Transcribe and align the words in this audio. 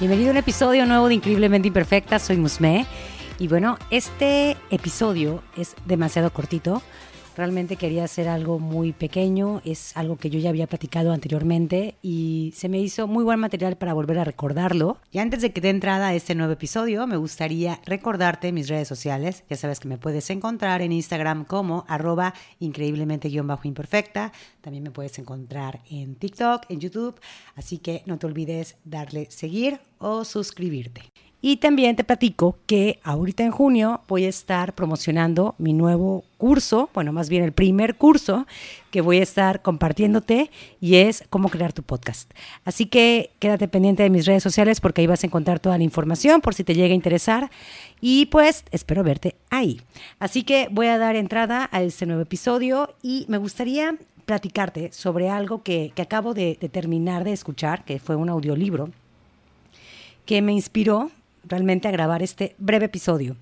Bienvenido 0.00 0.28
a 0.28 0.30
un 0.30 0.36
episodio 0.36 0.86
nuevo 0.86 1.08
de 1.08 1.14
Increíblemente 1.14 1.66
Imperfecta. 1.66 2.20
Soy 2.20 2.36
Musme. 2.36 2.86
Y 3.40 3.48
bueno, 3.48 3.78
este 3.90 4.56
episodio 4.70 5.42
es 5.56 5.74
demasiado 5.86 6.32
cortito 6.32 6.82
Realmente 7.38 7.76
quería 7.76 8.02
hacer 8.02 8.26
algo 8.26 8.58
muy 8.58 8.92
pequeño, 8.92 9.62
es 9.64 9.96
algo 9.96 10.16
que 10.16 10.28
yo 10.28 10.40
ya 10.40 10.48
había 10.48 10.66
platicado 10.66 11.12
anteriormente 11.12 11.94
y 12.02 12.52
se 12.56 12.68
me 12.68 12.80
hizo 12.80 13.06
muy 13.06 13.22
buen 13.22 13.38
material 13.38 13.78
para 13.78 13.94
volver 13.94 14.18
a 14.18 14.24
recordarlo. 14.24 14.98
Y 15.12 15.18
antes 15.18 15.40
de 15.42 15.52
que 15.52 15.60
dé 15.60 15.70
entrada 15.70 16.08
a 16.08 16.14
este 16.14 16.34
nuevo 16.34 16.54
episodio, 16.54 17.06
me 17.06 17.16
gustaría 17.16 17.80
recordarte 17.86 18.50
mis 18.50 18.66
redes 18.66 18.88
sociales. 18.88 19.44
Ya 19.48 19.54
sabes 19.54 19.78
que 19.78 19.86
me 19.86 19.98
puedes 19.98 20.28
encontrar 20.30 20.82
en 20.82 20.90
Instagram 20.90 21.44
como 21.44 21.84
arroba 21.86 22.34
increíblemente-imperfecta. 22.58 24.32
También 24.60 24.82
me 24.82 24.90
puedes 24.90 25.16
encontrar 25.20 25.78
en 25.88 26.16
TikTok, 26.16 26.64
en 26.68 26.80
YouTube. 26.80 27.20
Así 27.54 27.78
que 27.78 28.02
no 28.04 28.18
te 28.18 28.26
olvides 28.26 28.78
darle 28.84 29.30
seguir 29.30 29.78
o 29.98 30.24
suscribirte. 30.24 31.02
Y 31.40 31.58
también 31.58 31.94
te 31.94 32.02
platico 32.02 32.58
que 32.66 32.98
ahorita 33.04 33.44
en 33.44 33.52
junio 33.52 34.00
voy 34.08 34.24
a 34.24 34.28
estar 34.28 34.74
promocionando 34.74 35.54
mi 35.58 35.72
nuevo 35.72 36.24
curso, 36.36 36.90
bueno, 36.94 37.12
más 37.12 37.28
bien 37.28 37.44
el 37.44 37.52
primer 37.52 37.94
curso 37.94 38.46
que 38.90 39.02
voy 39.02 39.18
a 39.18 39.22
estar 39.22 39.62
compartiéndote 39.62 40.50
y 40.80 40.96
es 40.96 41.22
cómo 41.30 41.48
crear 41.48 41.72
tu 41.72 41.84
podcast. 41.84 42.28
Así 42.64 42.86
que 42.86 43.30
quédate 43.38 43.68
pendiente 43.68 44.02
de 44.02 44.10
mis 44.10 44.26
redes 44.26 44.42
sociales 44.42 44.80
porque 44.80 45.00
ahí 45.00 45.06
vas 45.06 45.22
a 45.22 45.28
encontrar 45.28 45.60
toda 45.60 45.78
la 45.78 45.84
información 45.84 46.40
por 46.40 46.54
si 46.54 46.64
te 46.64 46.74
llega 46.74 46.92
a 46.92 46.96
interesar 46.96 47.50
y 48.00 48.26
pues 48.26 48.64
espero 48.72 49.04
verte 49.04 49.36
ahí. 49.48 49.80
Así 50.18 50.42
que 50.42 50.66
voy 50.72 50.88
a 50.88 50.98
dar 50.98 51.14
entrada 51.14 51.68
a 51.70 51.82
este 51.82 52.04
nuevo 52.04 52.22
episodio 52.22 52.96
y 53.00 53.26
me 53.28 53.38
gustaría 53.38 53.96
platicarte 54.26 54.90
sobre 54.92 55.30
algo 55.30 55.62
que, 55.62 55.92
acabo 55.96 56.34
de, 56.34 56.58
de 56.60 56.68
terminar 56.68 57.22
de 57.22 57.32
escuchar, 57.32 57.84
que 57.84 58.00
fue 58.00 58.16
un 58.16 58.28
audiolibro 58.28 58.90
que 60.26 60.42
me 60.42 60.52
inspiró 60.52 61.10
realmente 61.48 61.88
a 61.88 61.90
grabar 61.90 62.22
este 62.22 62.54
breve 62.58 62.86
episodio. 62.86 63.36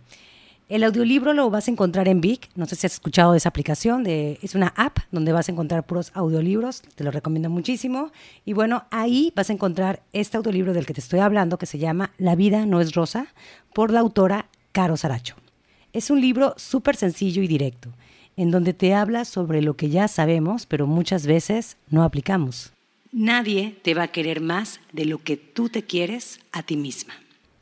El 0.69 0.83
audiolibro 0.83 1.33
lo 1.33 1.49
vas 1.49 1.69
a 1.69 1.71
encontrar 1.71 2.09
en 2.09 2.21
Vic, 2.21 2.49
no 2.57 2.67
sé 2.67 2.75
si 2.75 2.89
has 2.89 2.95
escuchado 2.95 3.37
esa 3.37 3.51
aplicación, 3.51 4.05
es 4.07 4.57
una 4.57 4.73
app 4.77 4.99
donde 5.13 5.31
vas 5.31 5.49
a 5.49 5.53
encontrar 5.53 5.87
puros 5.87 6.11
audiolibros, 6.13 6.83
te 6.83 7.05
lo 7.05 7.13
recomiendo 7.13 7.49
muchísimo. 7.49 8.11
Y 8.45 8.53
bueno, 8.53 8.85
ahí 8.91 9.33
vas 9.37 9.49
a 9.49 9.53
encontrar 9.53 10.03
este 10.13 10.37
audiolibro 10.37 10.73
del 10.73 10.85
que 10.85 10.93
te 10.93 11.01
estoy 11.01 11.21
hablando, 11.21 11.57
que 11.57 11.67
se 11.67 11.79
llama 11.79 12.11
La 12.19 12.35
vida 12.35 12.67
no 12.67 12.81
es 12.81 12.95
rosa, 12.95 13.29
por 13.73 13.93
la 13.93 14.01
autora 14.01 14.49
Caro 14.73 14.97
Saracho. 14.97 15.37
Es 15.93 16.11
un 16.11 16.21
libro 16.21 16.55
súper 16.57 16.97
sencillo 16.97 17.43
y 17.43 17.47
directo, 17.47 17.93
en 18.37 18.51
donde 18.51 18.75
te 18.75 18.93
habla 18.93 19.25
sobre 19.25 19.63
lo 19.63 19.77
que 19.77 19.89
ya 19.89 20.09
sabemos, 20.09 20.67
pero 20.67 20.89
muchas 20.89 21.29
veces 21.29 21.77
no 21.91 22.03
aplicamos. 22.03 22.73
Nadie 23.13 23.79
te 23.83 23.95
va 23.95 24.03
a 24.03 24.09
querer 24.09 24.41
más 24.41 24.81
de 24.93 25.05
lo 25.05 25.19
que 25.19 25.37
tú 25.37 25.69
te 25.69 25.85
quieres 25.85 26.41
a 26.51 26.65
ti 26.65 26.77
misma. 26.77 27.15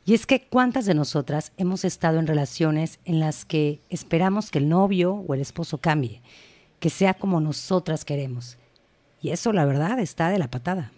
Y 0.07 0.13
es 0.13 0.27
que 0.27 0.41
cuántas 0.41 0.85
de 0.85 0.93
nosotras 0.93 1.51
hemos 1.57 1.83
estado 1.83 2.19
en 2.19 2.27
relaciones 2.27 2.99
en 3.05 3.19
las 3.19 3.43
que 3.43 3.79
esperamos 3.89 4.51
que 4.51 4.59
el 4.59 4.69
novio 4.69 5.15
o 5.27 5.33
el 5.33 5.41
esposo 5.41 5.79
cambie, 5.79 6.21
que 6.79 6.91
sea 6.91 7.15
como 7.15 7.41
nosotras 7.41 8.05
queremos. 8.05 8.59
Y 9.19 9.31
eso 9.31 9.51
la 9.51 9.65
verdad 9.65 9.99
está 9.99 10.29
de 10.29 10.37
la 10.37 10.51
patada. 10.51 10.91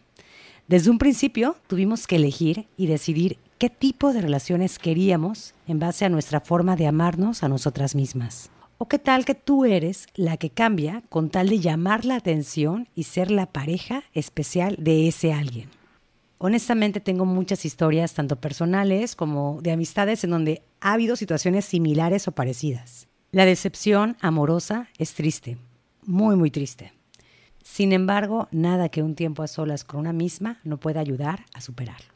Desde 0.67 0.89
un 0.89 0.97
principio 0.97 1.55
tuvimos 1.67 2.05
que 2.05 2.17
elegir 2.17 2.67
y 2.75 2.87
decidir 2.87 3.39
qué 3.57 3.69
tipo 3.69 4.11
de 4.11 4.19
relaciones 4.21 4.77
queríamos 4.77 5.53
en 5.65 5.79
base 5.79 6.03
a 6.03 6.09
nuestra 6.09 6.41
forma 6.41 6.75
de 6.75 6.87
amarnos 6.87 7.43
a 7.43 7.47
nosotras 7.47 7.95
mismas. 7.95 8.49
¿O 8.77 8.89
qué 8.89 8.99
tal 8.99 9.23
que 9.23 9.35
tú 9.35 9.63
eres 9.63 10.07
la 10.15 10.35
que 10.35 10.49
cambia 10.49 11.01
con 11.07 11.29
tal 11.29 11.47
de 11.47 11.59
llamar 11.59 12.03
la 12.03 12.15
atención 12.15 12.89
y 12.93 13.03
ser 13.03 13.31
la 13.31 13.45
pareja 13.45 14.03
especial 14.13 14.75
de 14.77 15.07
ese 15.07 15.31
alguien? 15.31 15.76
Honestamente 16.39 16.99
tengo 16.99 17.25
muchas 17.25 17.65
historias, 17.65 18.13
tanto 18.13 18.35
personales 18.35 19.15
como 19.15 19.59
de 19.61 19.71
amistades, 19.71 20.23
en 20.23 20.29
donde 20.29 20.61
ha 20.81 20.93
habido 20.93 21.15
situaciones 21.15 21.65
similares 21.65 22.27
o 22.27 22.31
parecidas. 22.31 23.07
La 23.31 23.45
decepción 23.45 24.17
amorosa 24.21 24.87
es 24.99 25.13
triste, 25.13 25.57
muy, 26.05 26.35
muy 26.35 26.51
triste. 26.51 26.93
Sin 27.63 27.91
embargo, 27.91 28.47
nada 28.51 28.89
que 28.89 29.03
un 29.03 29.15
tiempo 29.15 29.43
a 29.43 29.47
solas 29.47 29.83
con 29.83 29.99
una 29.99 30.13
misma 30.13 30.59
no 30.63 30.77
pueda 30.77 30.99
ayudar 30.99 31.45
a 31.53 31.61
superarlo. 31.61 32.07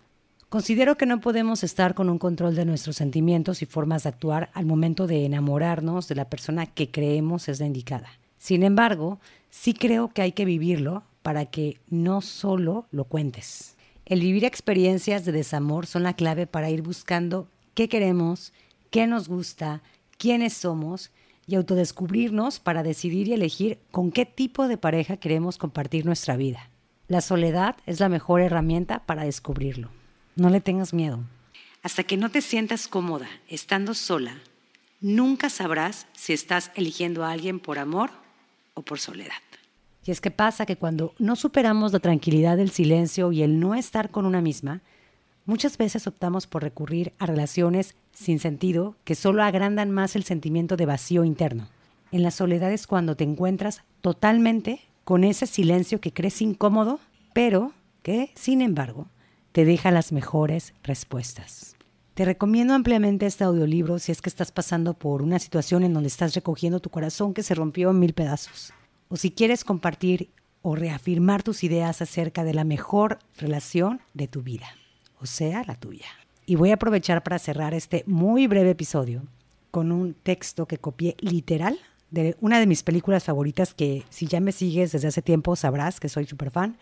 Considero 0.50 0.98
que 0.98 1.06
no 1.06 1.20
podemos 1.20 1.64
estar 1.64 1.96
con 1.96 2.10
un 2.10 2.20
control 2.20 2.56
de 2.56 2.66
nuestros 2.66 2.98
sentimientos 2.98 3.62
y 3.62 3.66
formas 3.66 4.04
de 4.04 4.10
actuar 4.10 4.52
al 4.54 4.66
momento 4.66 5.08
de 5.08 5.26
enamorarnos 5.26 6.08
de 6.08 6.16
la 6.16 6.30
persona 6.30 6.66
que 6.66 6.92
creemos 6.92 7.50
es 7.50 7.60
la 7.60 7.66
indicada. 7.66 8.10
Sin 8.38 8.64
embargo, 8.64 9.20
sí 9.50 9.74
creo 9.74 10.10
que 10.10 10.22
hay 10.22 10.32
que 10.34 10.46
vivirlo 10.46 11.04
para 11.22 11.46
que 11.46 11.80
no 11.90 12.22
solo 12.22 12.86
lo 12.92 13.06
cuentes. 13.06 13.76
El 14.06 14.22
vivir 14.22 14.46
experiencias 14.46 15.26
de 15.26 15.32
desamor 15.32 15.86
son 15.86 16.04
la 16.04 16.14
clave 16.14 16.48
para 16.48 16.70
ir 16.70 16.82
buscando 16.82 17.48
qué 17.74 17.88
queremos, 17.88 18.54
qué 18.90 19.08
nos 19.08 19.30
gusta, 19.30 19.82
quiénes 20.18 20.54
somos 20.54 21.12
y 21.48 21.56
autodescubrirnos 21.56 22.60
para 22.60 22.84
decidir 22.84 23.28
y 23.28 23.34
elegir 23.34 23.80
con 23.92 24.12
qué 24.12 24.26
tipo 24.26 24.68
de 24.68 24.78
pareja 24.78 25.18
queremos 25.18 25.58
compartir 25.58 26.06
nuestra 26.06 26.36
vida. 26.36 26.70
La 27.08 27.22
soledad 27.22 27.76
es 27.86 28.00
la 28.00 28.10
mejor 28.10 28.42
herramienta 28.42 29.06
para 29.06 29.24
descubrirlo. 29.24 29.90
No 30.36 30.50
le 30.50 30.62
tengas 30.62 30.94
miedo. 30.94 31.20
Hasta 31.84 32.04
que 32.04 32.16
no 32.16 32.30
te 32.30 32.42
sientas 32.42 32.88
cómoda 32.88 33.28
estando 33.50 33.94
sola, 33.94 34.38
nunca 35.02 35.50
sabrás 35.50 36.08
si 36.14 36.32
estás 36.32 36.72
eligiendo 36.76 37.26
a 37.26 37.32
alguien 37.32 37.60
por 37.60 37.80
amor 37.80 38.12
o 38.76 38.82
por 38.84 39.00
soledad. 39.00 39.34
Y 40.04 40.12
es 40.12 40.22
que 40.22 40.32
pasa 40.32 40.66
que 40.66 40.78
cuando 40.78 41.14
no 41.20 41.36
superamos 41.36 41.94
la 41.94 42.00
tranquilidad 42.00 42.58
del 42.58 42.72
silencio 42.72 43.32
y 43.32 43.44
el 43.44 43.60
no 43.60 43.76
estar 43.76 44.10
con 44.10 44.26
una 44.26 44.42
misma, 44.42 44.82
muchas 45.46 45.78
veces 45.78 46.08
optamos 46.08 46.48
por 46.48 46.64
recurrir 46.64 47.14
a 47.20 47.28
relaciones 47.28 47.96
sin 48.12 48.40
sentido 48.40 48.96
que 49.04 49.16
solo 49.16 49.44
agrandan 49.44 49.92
más 49.92 50.16
el 50.16 50.24
sentimiento 50.24 50.76
de 50.76 50.88
vacío 50.88 51.24
interno. 51.24 51.68
En 52.12 52.24
la 52.24 52.32
soledad 52.32 52.72
es 52.72 52.88
cuando 52.88 53.16
te 53.16 53.24
encuentras 53.24 53.84
totalmente 54.02 54.82
con 55.04 55.24
ese 55.24 55.46
silencio 55.46 56.02
que 56.02 56.14
crees 56.14 56.42
incómodo, 56.42 57.00
pero 57.34 57.74
que, 58.02 58.32
sin 58.36 58.62
embargo, 58.62 59.08
te 59.52 59.66
deja 59.66 59.92
las 59.92 60.12
mejores 60.12 60.74
respuestas. 60.84 61.76
Te 62.16 62.26
recomiendo 62.26 62.74
ampliamente 62.74 63.26
este 63.26 63.44
audiolibro 63.44 64.00
si 64.00 64.12
es 64.12 64.22
que 64.22 64.30
estás 64.30 64.52
pasando 64.52 64.94
por 64.94 65.22
una 65.22 65.40
situación 65.40 65.84
en 65.84 65.94
donde 65.94 66.08
estás 66.08 66.34
recogiendo 66.34 66.80
tu 66.80 66.90
corazón 66.90 67.34
que 67.34 67.44
se 67.44 67.56
rompió 67.56 67.92
en 67.92 68.00
mil 68.00 68.14
pedazos 68.14 68.74
o 69.12 69.18
si 69.18 69.32
quieres 69.32 69.64
compartir 69.66 70.30
o 70.62 70.76
reafirmar 70.76 71.44
tus 71.44 71.64
ideas 71.64 72.02
acerca 72.02 72.44
de 72.44 72.54
la 72.54 72.64
mejor 72.64 73.20
relación 73.38 74.00
de 74.14 74.28
tu 74.28 74.42
vida, 74.42 74.68
o 75.20 75.26
sea, 75.26 75.64
la 75.68 75.76
tuya. 75.76 76.06
Y 76.46 76.56
voy 76.56 76.72
a 76.72 76.76
aprovechar 76.76 77.22
para 77.22 77.38
cerrar 77.38 77.74
este 77.74 78.04
muy 78.08 78.48
breve 78.48 78.72
episodio 78.72 79.24
con 79.70 79.92
un 79.92 80.14
texto 80.14 80.66
que 80.66 80.78
copié 80.78 81.16
literal 81.20 81.78
de 82.10 82.38
una 82.40 82.60
de 82.60 82.68
mis 82.68 82.84
películas 82.84 83.26
favoritas 83.26 83.74
que 83.74 84.04
si 84.10 84.28
ya 84.28 84.40
me 84.40 84.52
sigues 84.54 84.94
desde 84.94 85.10
hace 85.10 85.22
tiempo 85.22 85.56
sabrás 85.56 86.00
que 86.00 86.10
soy 86.10 86.26
súper 86.26 86.52
fan 86.52 86.78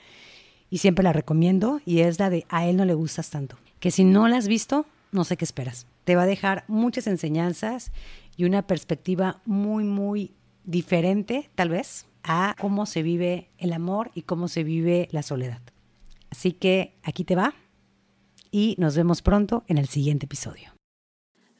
y 0.70 0.80
siempre 0.80 1.04
la 1.04 1.14
recomiendo 1.14 1.82
y 1.86 2.02
es 2.02 2.20
la 2.20 2.30
de 2.30 2.46
A 2.50 2.68
él 2.68 2.78
no 2.78 2.86
le 2.86 2.94
gustas 2.94 3.32
tanto. 3.32 3.58
Que 3.80 3.92
si 3.92 4.04
no 4.04 4.28
la 4.28 4.38
has 4.38 4.48
visto, 4.48 4.86
no 5.12 5.24
sé 5.24 5.36
qué 5.36 5.46
esperas. 5.46 5.88
Te 6.04 6.16
va 6.16 6.24
a 6.24 6.28
dejar 6.28 6.64
muchas 6.68 7.08
enseñanzas 7.08 7.92
y 8.38 8.44
una 8.46 8.68
perspectiva 8.68 9.42
muy, 9.46 9.84
muy 9.84 10.34
diferente, 10.64 11.50
tal 11.56 11.70
vez, 11.70 12.06
a 12.24 12.56
cómo 12.60 12.86
se 12.86 13.04
vive 13.04 13.52
el 13.58 13.74
amor 13.74 14.12
y 14.14 14.24
cómo 14.24 14.48
se 14.48 14.64
vive 14.64 15.08
la 15.12 15.24
soledad. 15.24 15.62
Así 16.30 16.52
que 16.54 16.98
aquí 17.04 17.24
te 17.24 17.36
va 17.36 17.54
y 18.52 18.76
nos 18.78 18.96
vemos 18.96 19.22
pronto 19.22 19.64
en 19.68 19.78
el 19.78 19.88
siguiente 19.88 20.26
episodio. 20.26 20.74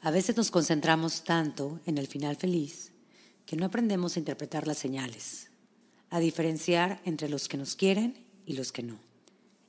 A 0.00 0.10
veces 0.10 0.36
nos 0.36 0.50
concentramos 0.50 1.24
tanto 1.24 1.80
en 1.86 1.98
el 1.98 2.06
final 2.06 2.36
feliz 2.36 2.92
que 3.46 3.56
no 3.56 3.66
aprendemos 3.66 4.16
a 4.16 4.18
interpretar 4.18 4.66
las 4.66 4.78
señales, 4.78 5.50
a 6.08 6.20
diferenciar 6.20 7.00
entre 7.04 7.28
los 7.28 7.48
que 7.48 7.56
nos 7.56 7.74
quieren 7.74 8.26
y 8.46 8.54
los 8.54 8.72
que 8.72 8.82
no, 8.82 9.00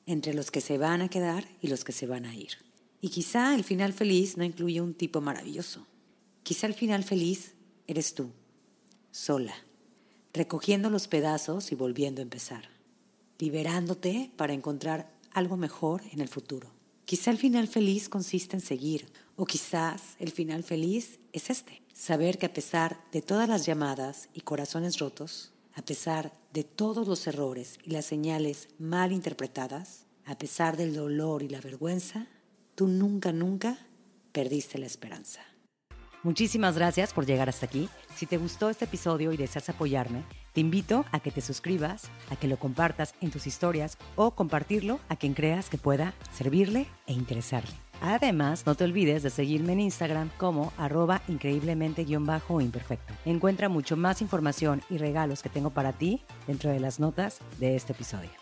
entre 0.06 0.34
los 0.34 0.52
que 0.52 0.62
se 0.62 0.78
van 0.78 1.02
a 1.02 1.10
quedar 1.10 1.46
y 1.62 1.68
los 1.68 1.84
que 1.84 1.92
se 1.92 2.08
van 2.08 2.26
a 2.26 2.36
ir. 2.36 2.52
Y 3.02 3.10
quizá 3.10 3.56
el 3.56 3.64
final 3.64 3.94
feliz 3.94 4.38
no 4.38 4.44
incluye 4.44 4.82
un 4.82 4.94
tipo 4.94 5.20
maravilloso. 5.20 5.88
Quizá 6.44 6.68
el 6.68 6.74
final 6.74 7.04
feliz 7.04 7.56
eres 7.88 8.14
tú, 8.14 8.32
sola 9.12 9.54
recogiendo 10.34 10.90
los 10.90 11.08
pedazos 11.08 11.72
y 11.72 11.76
volviendo 11.76 12.22
a 12.22 12.24
empezar, 12.24 12.70
liberándote 13.40 14.32
para 14.38 14.54
encontrar 14.54 15.12
algo 15.32 15.58
mejor 15.58 16.02
en 16.12 16.22
el 16.22 16.28
futuro. 16.28 16.70
Quizá 17.06 17.32
el 17.32 17.38
final 17.38 17.68
feliz 17.68 18.08
consiste 18.10 18.56
en 18.56 18.62
seguir, 18.62 19.12
o 19.36 19.46
quizás 19.46 20.16
el 20.20 20.32
final 20.32 20.64
feliz 20.64 21.20
es 21.34 21.50
este, 21.50 21.82
saber 21.94 22.38
que 22.38 22.46
a 22.46 22.54
pesar 22.54 23.04
de 23.12 23.22
todas 23.22 23.50
las 23.50 23.66
llamadas 23.66 24.30
y 24.34 24.42
corazones 24.42 25.00
rotos, 25.00 25.52
a 25.74 25.82
pesar 25.82 26.32
de 26.54 26.64
todos 26.64 27.08
los 27.08 27.26
errores 27.28 27.78
y 27.84 27.92
las 27.92 28.06
señales 28.06 28.68
mal 28.78 29.12
interpretadas, 29.12 30.06
a 30.26 30.38
pesar 30.38 30.78
del 30.78 30.94
dolor 30.94 31.44
y 31.44 31.50
la 31.50 31.62
vergüenza, 31.62 32.28
tú 32.76 32.88
nunca, 32.88 33.32
nunca 33.32 33.78
perdiste 34.32 34.78
la 34.78 34.86
esperanza. 34.86 35.42
Muchísimas 36.24 36.76
gracias 36.76 37.14
por 37.14 37.26
llegar 37.26 37.50
hasta 37.50 37.66
aquí. 37.66 37.90
Si 38.16 38.28
te 38.28 38.38
gustó 38.38 38.70
este 38.70 38.86
episodio 38.86 39.34
y 39.34 39.38
deseas 39.38 39.70
apoyarme, 39.70 40.24
te 40.54 40.62
invito 40.62 41.04
a 41.12 41.20
que 41.20 41.32
te 41.32 41.42
suscribas, 41.42 42.04
a 42.30 42.36
que 42.36 42.48
lo 42.48 42.58
compartas 42.58 43.16
en 43.22 43.32
tus 43.32 43.48
historias 43.48 43.98
o 44.16 44.32
compartirlo 44.32 45.00
a 45.10 45.16
quien 45.16 45.34
creas 45.34 45.68
que 45.68 45.80
pueda 45.80 46.14
servirle 46.32 46.86
e 47.08 47.14
interesarle. 47.14 47.72
Además, 48.02 48.68
no 48.68 48.76
te 48.76 48.84
olvides 48.84 49.24
de 49.24 49.30
seguirme 49.32 49.74
en 49.74 49.80
Instagram 49.80 50.30
como 50.38 50.74
arroba 50.78 51.22
increíblemente-imperfecto. 51.28 53.14
Encuentra 53.26 53.70
mucho 53.70 53.98
más 53.98 54.22
información 54.22 54.82
y 54.90 54.98
regalos 54.98 55.42
que 55.42 55.50
tengo 55.50 55.72
para 55.72 55.94
ti 55.94 56.22
dentro 56.46 56.70
de 56.70 56.80
las 56.80 57.00
notas 57.00 57.40
de 57.60 57.76
este 57.76 57.94
episodio. 57.94 58.41